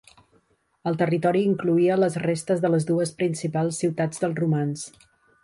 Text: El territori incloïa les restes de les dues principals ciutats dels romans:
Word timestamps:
El 0.91 0.95
territori 1.01 1.43
incloïa 1.49 1.97
les 2.05 2.17
restes 2.23 2.65
de 2.65 2.73
les 2.77 2.89
dues 2.91 3.13
principals 3.21 3.83
ciutats 3.85 4.25
dels 4.27 4.43
romans: 4.43 4.89